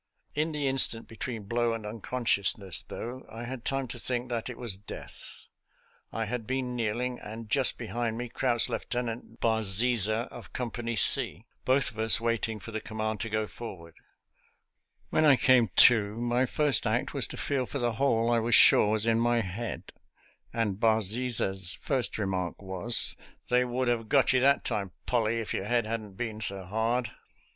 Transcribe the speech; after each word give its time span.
In 0.33 0.51
the 0.51 0.67
instant 0.67 1.07
between 1.07 1.43
blow 1.43 1.73
and 1.73 1.85
uncon 1.85 2.23
sciousness, 2.25 2.83
though, 2.87 3.23
I 3.31 3.43
had 3.43 3.63
time 3.63 3.87
to 3.89 3.99
think 3.99 4.29
that 4.29 4.49
it 4.49 4.57
was 4.57 4.75
death. 4.75 5.43
I 6.11 6.25
had 6.25 6.47
been 6.47 6.75
kneeling, 6.75 7.19
and 7.19 7.47
just 7.51 7.77
behind 7.77 8.17
me 8.17 8.27
crouched 8.27 8.67
Lieutenant 8.67 9.39
Barziza, 9.39 10.27
of 10.31 10.53
Company 10.53 10.95
C, 10.95 11.45
both 11.65 11.91
of 11.91 11.99
us 11.99 12.19
waiting 12.19 12.57
for 12.59 12.71
the 12.71 12.81
command 12.81 13.19
to 13.19 13.29
go 13.29 13.45
for 13.45 13.77
ward. 13.77 13.93
When 15.11 15.23
I 15.23 15.35
came 15.35 15.67
to, 15.75 16.15
my 16.15 16.47
first 16.47 16.87
act 16.87 17.13
was 17.13 17.27
to 17.27 17.37
feel 17.37 17.67
for 17.67 17.77
the 17.77 17.91
hole 17.91 18.31
I 18.31 18.39
was 18.39 18.55
sure 18.55 18.93
was 18.93 19.05
in 19.05 19.19
my 19.19 19.41
head, 19.41 19.91
and 20.51 20.79
Barziza's 20.79 21.75
first 21.75 22.17
remark 22.17 22.59
was," 22.59 23.15
They 23.51 23.63
would 23.65 23.87
have 23.87 24.07
60 24.09 24.09
SOLDIER'S 24.09 24.17
LETTERS 24.17 24.17
TO 24.17 24.17
CHARMING 24.17 24.17
NELLIE 24.17 24.23
got 24.23 24.33
you 24.33 24.39
that 24.39 24.65
time, 24.65 24.91
PoUey, 25.05 25.39
if 25.41 25.53
your 25.53 25.65
head 25.65 25.85
hadn't 25.85 26.13
been 26.13 26.41
so 26.41 26.63
hard." 26.63 27.11